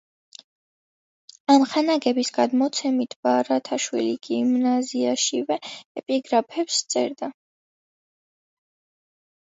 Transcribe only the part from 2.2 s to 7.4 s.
გადმოცემით, “ბარათაშვილი გიმნაზიაშივე ეპიგრამებს სწერდა”.